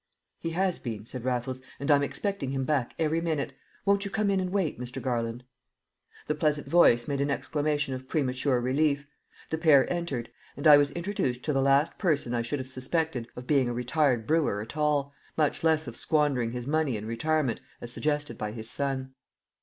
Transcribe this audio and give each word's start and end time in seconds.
"He 0.39 0.49
has 0.57 0.79
been," 0.79 1.05
said 1.05 1.23
Raffles, 1.25 1.61
"and 1.79 1.91
I'm 1.91 2.01
expecting 2.01 2.49
him 2.49 2.65
back 2.65 2.95
every 2.97 3.21
minute. 3.21 3.53
Won't 3.85 4.03
you 4.03 4.09
come 4.09 4.31
in 4.31 4.39
and 4.39 4.49
wait, 4.49 4.79
Mr. 4.79 4.99
Garland?" 4.99 5.43
The 6.25 6.33
pleasant 6.33 6.65
voice 6.67 7.07
made 7.07 7.21
an 7.21 7.29
exclamation 7.29 7.93
of 7.93 8.07
premature 8.09 8.59
relief; 8.59 9.05
the 9.51 9.59
pair 9.59 9.87
entered, 9.93 10.31
and 10.57 10.65
I 10.67 10.75
was 10.77 10.89
introduced 10.93 11.43
to 11.43 11.53
the 11.53 11.61
last 11.61 11.99
person 11.99 12.33
I 12.33 12.41
should 12.41 12.57
have 12.57 12.67
suspected 12.67 13.27
of 13.35 13.45
being 13.45 13.69
a 13.69 13.73
retired 13.75 14.25
brewer 14.25 14.59
at 14.59 14.75
all, 14.75 15.13
much 15.37 15.63
less 15.63 15.85
of 15.85 15.95
squandering 15.95 16.51
his 16.51 16.65
money 16.65 16.97
in 16.97 17.05
retirement 17.05 17.61
as 17.79 17.91
suggested 17.91 18.39
by 18.39 18.53
his 18.53 18.71
son. 18.71 19.13